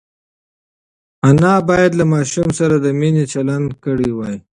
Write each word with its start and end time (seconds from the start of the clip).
انا 1.29 1.53
باید 1.69 1.91
له 1.99 2.05
ماشوم 2.13 2.47
سره 2.59 2.75
د 2.79 2.87
مینې 2.99 3.25
چلند 3.33 3.69
کړی 3.85 4.09
وای. 4.13 4.37